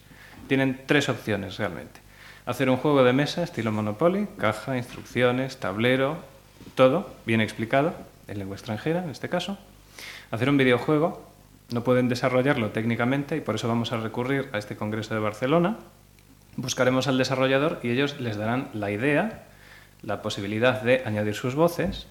[0.51, 2.01] Tienen tres opciones realmente.
[2.45, 6.17] Hacer un juego de mesa estilo Monopoly, caja, instrucciones, tablero,
[6.75, 7.93] todo bien explicado,
[8.27, 9.57] en lengua extranjera en este caso.
[10.29, 11.25] Hacer un videojuego,
[11.69, 15.77] no pueden desarrollarlo técnicamente y por eso vamos a recurrir a este Congreso de Barcelona.
[16.57, 19.47] Buscaremos al desarrollador y ellos les darán la idea,
[20.01, 22.07] la posibilidad de añadir sus voces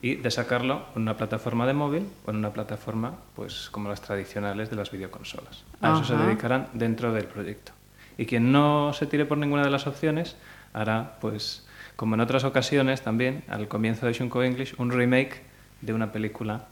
[0.00, 4.00] y de sacarlo en una plataforma de móvil o en una plataforma pues como las
[4.00, 5.64] tradicionales de las videoconsolas.
[5.82, 7.72] A eso se dedicarán dentro del proyecto.
[8.18, 10.36] Y quien no se tire por ninguna de las opciones
[10.72, 15.42] hará, pues, como en otras ocasiones también, al comienzo de Shunko English, un remake
[15.80, 16.66] de una película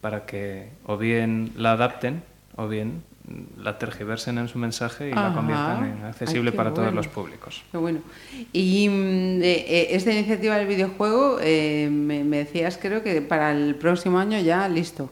[0.00, 2.22] para que o bien la adapten
[2.56, 3.02] o bien
[3.56, 7.62] la tergiversen en su mensaje y la conviertan en accesible Ay, para todos los públicos.
[7.70, 8.00] Qué bueno.
[8.52, 13.52] Y mm, eh, eh, esta iniciativa del videojuego, eh, me, me decías, creo que para
[13.52, 15.10] el próximo año ya listo.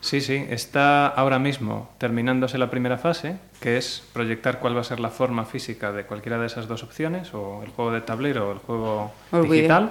[0.00, 4.84] Sí, sí, está ahora mismo terminándose la primera fase, que es proyectar cuál va a
[4.84, 8.48] ser la forma física de cualquiera de esas dos opciones, o el juego de tablero
[8.48, 9.90] o el juego digital.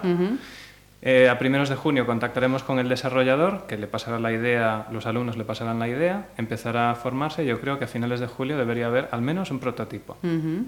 [1.04, 5.06] Eh, a primeros de junio contactaremos con el desarrollador, que le pasará la idea, los
[5.06, 7.46] alumnos le pasarán la idea, empezará a formarse.
[7.46, 10.18] Yo creo que a finales de julio debería haber al menos un prototipo.
[10.24, 10.66] Ujú.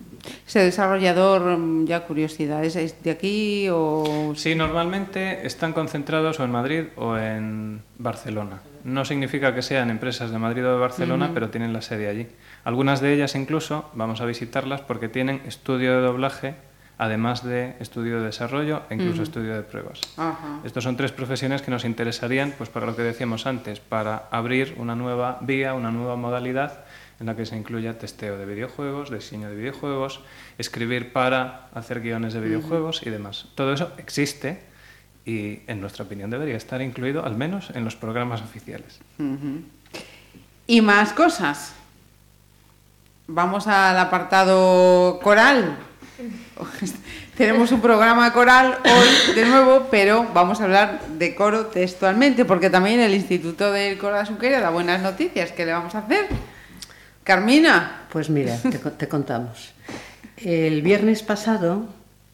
[0.48, 4.34] Ese desarrollador, mm, ya curiosidad, ¿es- ¿es de aquí o...?
[4.36, 8.62] Sí, normalmente están concentrados o en Madrid o en Barcelona.
[8.84, 12.28] No significa que sean empresas de Madrid o de Barcelona, pero tienen la sede allí.
[12.64, 16.56] Algunas de ellas incluso vamos a visitarlas porque tienen estudio de doblaje,
[17.00, 20.02] además de estudio de desarrollo e incluso estudio de pruebas.
[20.18, 20.60] Ajá.
[20.64, 24.76] Estos son tres profesiones que nos interesarían, pues para lo que decíamos antes, para abrir
[24.78, 26.84] una nueva vía, una nueva modalidad
[27.20, 30.22] en la que se incluya testeo de videojuegos, diseño de videojuegos,
[30.58, 33.48] escribir para hacer guiones de videojuegos y demás.
[33.56, 34.62] Todo eso existe
[35.26, 39.00] y, en nuestra opinión, debería estar incluido al menos en los programas oficiales.
[40.68, 41.76] Y más cosas.
[43.28, 45.78] Vamos al apartado coral.
[47.38, 52.70] Tenemos un programa coral hoy de nuevo, pero vamos a hablar de coro textualmente, porque
[52.70, 55.52] también el Instituto del Coro de Azuqueira da buenas noticias.
[55.54, 56.26] ¿Qué le vamos a hacer?
[57.24, 58.04] Carmina.
[58.12, 59.72] Pues mira, te, co- te contamos.
[60.38, 61.86] El viernes pasado,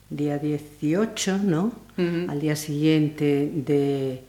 [0.10, 1.71] día 18, ¿no?
[2.30, 4.21] Al día siguiente del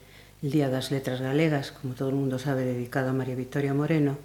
[0.42, 4.18] Día das Letras Galegas, como todo el mundo sabe, dedicado a María Victoria Moreno,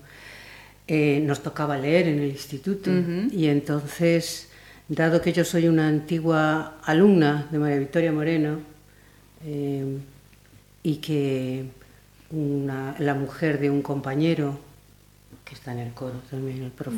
[0.88, 2.91] eh, nos tocaba leer en el instituto
[3.32, 4.50] y entonces,
[4.95, 8.60] dado que yo soy una antigua alumna de María Victoria Moreno
[9.45, 9.97] eh,
[10.84, 11.65] y que
[12.32, 14.60] una- la mujer de un compañero
[15.45, 16.97] que está en el coro también, el profe.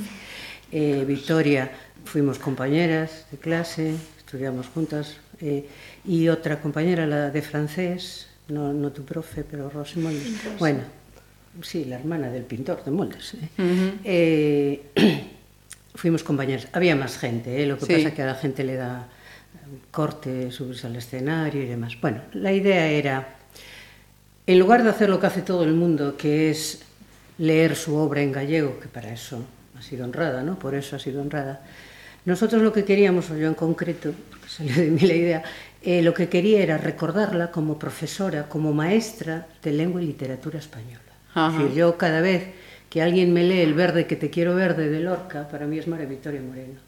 [0.72, 1.72] Eh, Victoria,
[2.06, 5.68] fuimos compañeras de clase, estudiamos juntas, eh,
[6.06, 10.24] y otra compañera, la de francés, no, no tu profe, pero Rosy Moldes.
[10.60, 10.80] Bueno,
[11.62, 13.36] sí, la hermana del pintor de Moldes.
[15.96, 16.68] fuimos compañeras.
[16.74, 17.66] Había más gente, ¿eh?
[17.68, 17.94] lo que Sí.
[17.94, 19.08] pasa es que a la gente le da
[19.92, 21.94] corte, subirse al escenario y demás.
[22.02, 23.28] Bueno, la idea era
[24.46, 26.82] en lugar de hacer lo que hace todo el mundo, que es
[27.38, 29.44] leer su obra en gallego, que para eso
[29.78, 30.60] ha sido honrada, ¿no?
[30.60, 31.62] Por eso ha sido honrada.
[32.26, 35.44] Nosotros lo que queríamos, o yo en concreto, porque salió de mí la idea,
[35.82, 41.00] eh, lo que quería era recordarla como profesora, como maestra de lengua y literatura española.
[41.34, 41.58] Ajá.
[41.58, 42.44] Es decir, yo cada vez
[42.94, 45.88] que alguien me lee El verde que te quiero verde de Lorca, para mí es
[45.88, 46.80] María Victoria Moreno.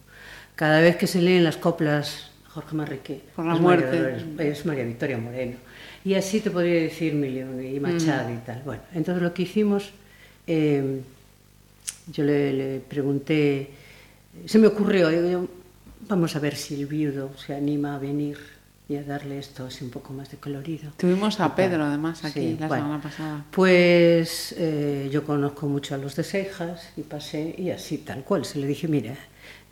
[0.54, 3.98] Cada vez que se leen las coplas Jorge Marriqué, Por la es María muerte.
[3.98, 5.56] Dolores, es María Victoria Moreno.
[6.04, 8.62] Y así te podría decir Milión y Machado y tal.
[8.64, 9.94] Bueno, entonces lo que hicimos,
[10.46, 11.02] eh,
[12.14, 13.72] yo le, le pregunté,
[14.46, 15.48] se me ocurrió, digo yo,
[16.08, 18.38] vamos a ver si el viudo se anima a venir
[18.88, 20.92] y a darle esto así un poco más de colorido.
[20.98, 21.56] Tuvimos a.
[21.56, 22.84] Pedro, además, aquí Sí, la bueno.
[22.84, 23.46] semana pasada.
[23.52, 28.46] Pues eh, yo conozco mucho a los de Seijas y pasé y así, tal cual.
[28.46, 29.16] Se le dije, mira,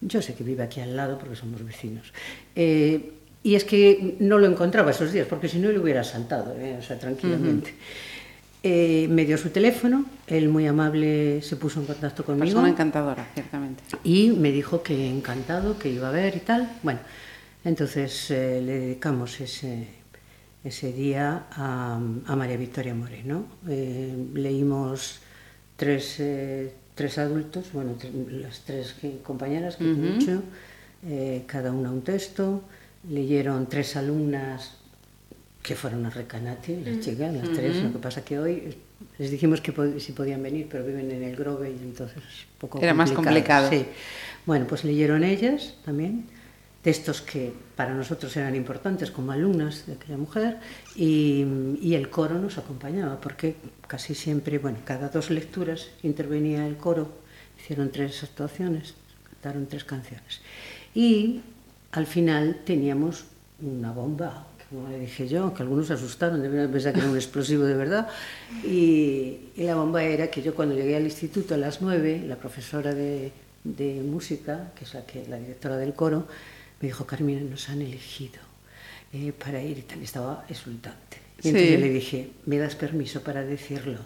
[0.02, 2.12] Yo sé que vive aquí al lado porque somos vecinos.
[2.56, 6.56] Eh, y es que no lo encontraba esos días, porque si no le hubiera saltado,
[6.60, 6.76] ¿eh?
[6.80, 7.70] o sea, tranquilamente.
[7.70, 8.60] Uh -huh.
[8.64, 12.46] eh, me dio su teléfono, él muy amable se puso en contacto conmigo.
[12.46, 13.84] Persona encantadora, ciertamente.
[14.04, 16.70] Y me dijo que encantado, que iba a ver y tal.
[16.84, 17.00] Bueno,
[17.64, 19.88] entonces eh, le dedicamos ese,
[20.64, 21.96] ese día a,
[22.26, 23.46] a María Victoria Moreno.
[23.70, 25.20] Eh, leímos
[25.76, 30.08] tres, eh, tres adultos, bueno, tres, las tres compañeras que uh -huh.
[30.08, 30.44] he dicho,
[31.48, 32.64] cada una un texto
[33.10, 34.78] leyeron tres alumnas
[35.62, 38.76] que fueron a Recanati, las chicas, las tres, lo que pasa que hoy
[39.18, 42.24] les dijimos que pod si podían venir, pero viven en el Grove y entonces
[42.58, 42.96] poco Era complicado.
[42.96, 43.70] más complicado.
[43.70, 43.86] Sí.
[44.46, 46.26] Bueno, pues leyeron ellas también,
[46.84, 50.58] textos que para nosotros eran importantes como alumnas de aquella mujer
[50.96, 51.46] y,
[51.82, 53.56] y el coro nos acompañaba porque
[53.88, 57.10] casi siempre, bueno, cada dos lecturas intervenía el coro,
[57.58, 58.96] hicieron tres actuaciones,
[59.30, 60.42] cantaron tres canciones.
[60.94, 61.42] Y
[61.94, 63.26] al final teníamos
[63.62, 67.16] una bomba, como le dije yo, que algunos se asustaron, debían pensar que era un
[67.16, 68.10] explosivo de verdad.
[68.64, 72.36] Y, y, la bomba era que yo cuando llegué al instituto a las nueve, la
[72.36, 73.32] profesora de,
[73.64, 76.28] de, música, que es la, que, la directora del coro,
[76.84, 78.42] me dijo, Carmina, nos han elegido
[79.14, 81.16] eh, para ir y tal, estaba exultante.
[81.42, 81.74] Y entonces sí.
[81.76, 84.00] yo le dije, ¿me das permiso para decirlo?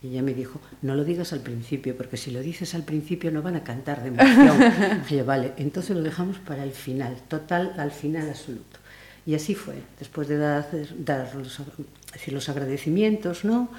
[0.00, 3.32] Y ella me dijo, no lo digas al principio, porque si lo dices al principio
[3.32, 5.26] no van a cantar de emoción.
[5.26, 8.78] vale, entonces lo dejamos para el final, total, al final absoluto.
[9.26, 11.60] Y así fue, después de dar, dar los,
[12.12, 13.72] decir, los agradecimientos, ¿no?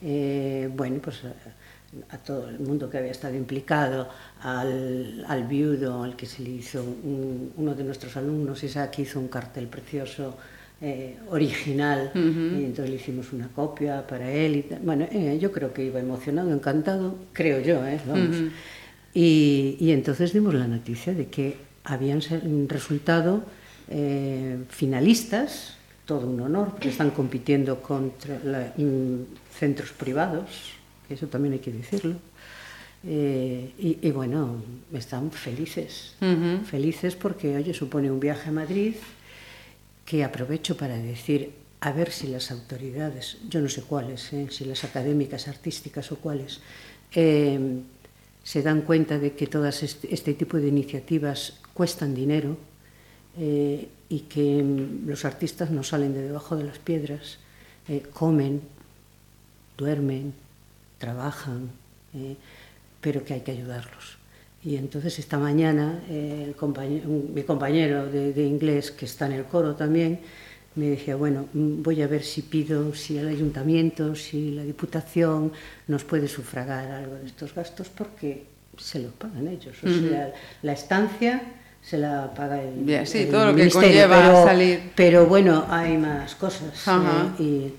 [0.00, 1.22] Eh, bueno, pues
[2.10, 4.08] a, todo el mundo que había estado implicado,
[4.42, 9.20] al, al viudo, al que se le hizo, un, uno de nuestros alumnos, Isaac, hizo
[9.20, 10.36] un cartel precioso
[10.80, 12.60] eh, original, uh -huh.
[12.60, 14.56] y entonces le hicimos una copia para él.
[14.56, 14.80] Y tal.
[14.80, 18.00] Bueno, eh, yo creo que iba emocionado, encantado, creo yo, ¿eh?
[18.06, 18.36] Vamos.
[18.36, 18.50] Uh -huh.
[19.14, 22.20] y, y, entonces dimos la noticia de que habían
[22.68, 23.44] resultado
[23.88, 25.76] eh, finalistas,
[26.06, 29.26] todo un honor, porque están compitiendo contra la, in,
[29.58, 30.72] centros privados,
[31.08, 32.16] eso también hay que decirlo.
[33.06, 34.62] Eh, y, y, bueno,
[34.94, 36.64] están felices, uh -huh.
[36.64, 38.94] felices porque, oye, supone un viaje a Madrid,
[40.06, 44.48] que aprovecho para decir, a ver si las autoridades, yo no sé cuáles, ¿eh?
[44.50, 46.60] si las académicas, artísticas o cuáles,
[47.14, 47.82] eh,
[48.42, 52.56] se dan cuenta de que todas este, este tipo de iniciativas cuestan dinero
[53.36, 54.62] y que
[55.06, 57.38] los artistas no salen de debajo de las piedras,
[58.12, 58.60] comen,
[59.76, 60.34] duermen,
[60.98, 61.70] trabajan,
[62.14, 62.36] eh,
[63.00, 64.18] pero que hay que ayudarlos.
[64.62, 69.32] Y entonces esta mañana eh, el compañero, mi compañero de, de, inglés, que está en
[69.32, 70.20] el coro también,
[70.76, 75.52] me decía, bueno, voy a ver si pido, si el ayuntamiento, si la diputación
[75.86, 78.44] nos puede sufragar algo de estos gastos, porque
[78.78, 79.76] se los pagan ellos.
[79.84, 80.08] O uh -huh.
[80.08, 81.42] sea, la estancia
[81.82, 84.92] se la paga el, yeah, sí, el todo lo que conlleva pero, salir.
[84.96, 86.72] Pero bueno, hay más cosas.
[86.86, 87.34] -huh.
[87.38, 87.72] eh, y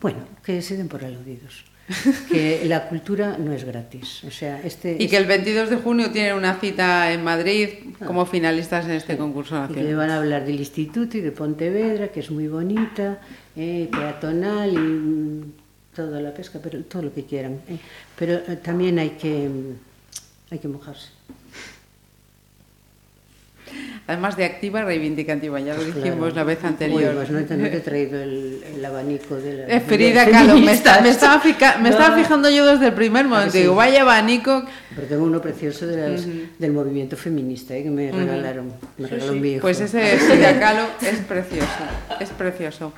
[0.00, 1.64] bueno, que se den por aludidos.
[2.30, 4.22] que la cultura no es gratis.
[4.24, 7.68] O sea, este, y que el 22 de junio tienen una cita en Madrid
[8.06, 9.84] como finalistas en este sí, concurso nacional.
[9.84, 13.20] Y que van a hablar del instituto y de Pontevedra, que es muy bonita,
[13.56, 15.52] eh, peatonal y mm,
[15.94, 17.60] toda la pesca, pero todo lo que quieran.
[17.68, 17.78] Eh.
[18.18, 19.48] Pero eh, también hay que,
[20.50, 21.08] hay que mojarse.
[24.08, 26.34] Además de activa, reivindicativa, ya lo dijimos claro.
[26.34, 27.10] la vez anterior.
[27.10, 29.64] Uy, pues no, no te he traído el, el abanico de la.
[29.68, 31.96] Eh, Frida Kahlo, me, está, me, estaba fica, me no.
[31.98, 33.52] estaba fijando yo desde el primer momento.
[33.52, 33.58] Sí.
[33.58, 34.64] Digo, vaya abanico.
[34.96, 36.48] Pero tengo uno precioso de las, uh -huh.
[36.58, 38.72] del movimiento feminista eh, que me regalaron.
[38.96, 39.60] Me regaló sí, mi hijo.
[39.60, 41.84] Pues ese Frida Kahlo es precioso,
[42.18, 42.94] es precioso.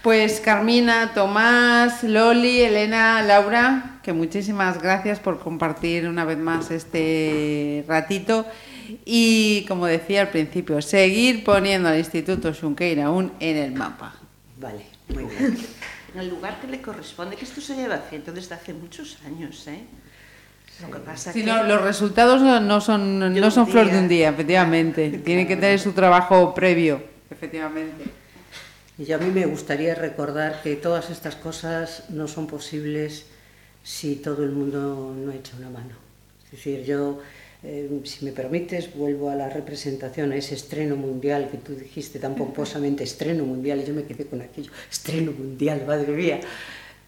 [0.00, 7.84] Pues Carmina, Tomás, Loli, Elena, Laura, que muchísimas gracias por compartir una vez más este
[7.86, 8.46] ratito.
[9.04, 14.14] Y como decía al principio, seguir poniendo al Instituto Xunqueira aún en el mapa.
[14.58, 15.56] Vale, muy bien.
[16.14, 19.66] En el lugar que le corresponde, que esto se lleva haciendo desde hace muchos años,
[19.66, 19.84] ¿eh?
[20.82, 21.46] Lo que pasa sí, que...
[21.46, 25.10] no, los resultados no son, no son flor de un día, efectivamente.
[25.24, 28.04] Tienen que tener su trabajo previo, efectivamente.
[28.98, 33.26] Y a mí me gustaría recordar que todas estas cosas no son posibles
[33.82, 35.94] si todo el mundo no echa una mano.
[36.44, 37.20] Es decir, yo
[37.66, 42.18] eh, si me permites, vuelvo a la representación, a ese estreno mundial que tú dijiste
[42.18, 46.40] tan pomposamente, estreno mundial, y yo me quedé con aquello, estreno mundial, madre mía.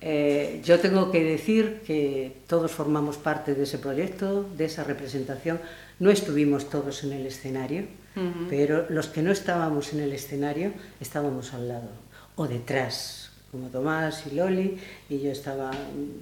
[0.00, 5.60] Eh, yo tengo que decir que todos formamos parte de ese proyecto, de esa representación.
[5.98, 7.82] No estuvimos todos en el escenario,
[8.16, 8.46] uh -huh.
[8.48, 11.88] pero los que no estábamos en el escenario estábamos al lado
[12.38, 14.78] o detrás, como Tomás y Loli,
[15.08, 15.70] y yo estaba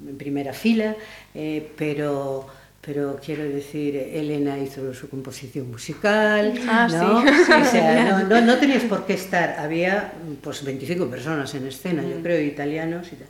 [0.09, 0.97] en primera fila,
[1.34, 2.47] eh, pero
[2.87, 7.20] pero quiero decir, Elena hizo su composición musical, Ah, ¿no?
[7.45, 7.53] sí.
[7.53, 12.05] O sea, no, no, no tenías por qué estar, había pues 25 personas en escena,
[12.05, 13.26] yo creo, italianos y tal.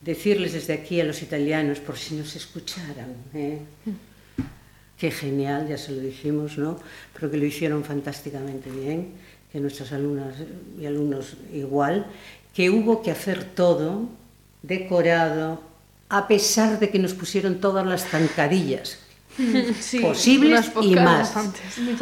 [0.00, 3.58] Decirles desde aquí a los italianos, por si nos escucharan, ¿eh?
[4.96, 6.78] Qué genial, ya se lo dijimos, ¿no?
[7.12, 9.14] Pero que lo hicieron fantásticamente bien,
[9.50, 10.36] que nuestras alumnas
[10.80, 12.06] y alumnos igual,
[12.54, 14.08] que hubo que hacer todo
[14.62, 15.69] decorado,
[16.10, 18.98] a pesar de que nos pusieron todas las zancadillas
[19.80, 21.34] Sí, posibles y más.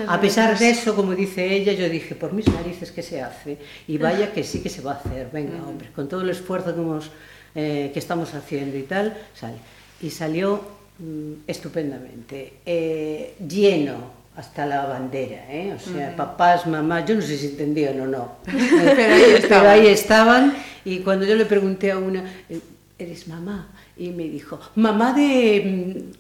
[0.07, 3.59] A pesar de eso, como dice ella, yo dije, por mis narices que se hace,
[3.87, 6.75] y vaya que sí que se va a hacer, venga, hombre, con todo el esfuerzo
[6.75, 7.11] que, hemos,
[7.55, 9.57] eh, que estamos haciendo y tal, sale.
[10.01, 10.63] Y salió
[10.99, 15.75] mm, estupendamente, eh, lleno hasta la bandera, ¿eh?
[15.77, 19.49] o sea, papás, mamás, yo no sé si entendían o no, Pero ahí estaban.
[19.49, 22.25] pero ahí estaban, y cuando yo le pregunté a una,
[22.99, 23.69] ¿eres mamá?
[23.97, 25.63] Y me dijo, mamá de...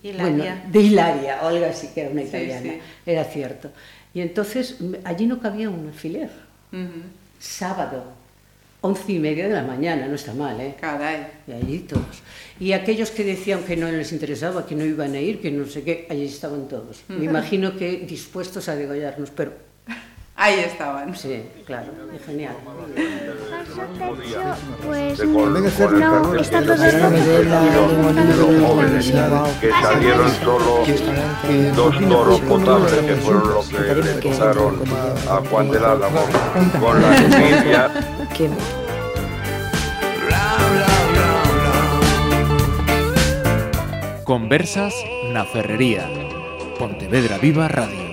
[0.03, 0.31] mm, Hilaria.
[0.37, 2.81] bueno, de Hilaria, o algo así, que era una italiana, sí.
[3.05, 3.71] era cierto.
[4.15, 6.31] Y entonces mm, allí no cabía un alfiler.
[7.41, 8.05] Sábado,
[8.81, 10.75] once y media de la mañana, no está mal, ¿eh?
[10.81, 11.27] Caray.
[11.47, 12.23] Y allí todos.
[12.61, 15.67] Y aquellos que decían que no les interesaba, que no iban a ir, que no
[15.67, 17.03] sé qué, allí estaban todos.
[17.09, 19.68] Me imagino que dispuestos a degollarnos, pero
[20.41, 21.17] Ahí estaban.
[21.17, 21.89] sí, claro,
[22.25, 22.55] genial.
[24.87, 27.11] Pues con, no, está todo de esto
[28.37, 29.13] los jóvenes
[29.61, 30.85] que salieron solo
[31.75, 34.81] dos toros potables que fueron los que le tocaron
[35.29, 36.21] a Juan del Álamo
[36.81, 37.91] con la semilla
[44.23, 44.95] Conversas
[45.33, 46.05] na Ferrería.
[46.79, 48.08] Pontevedra Viva Radio.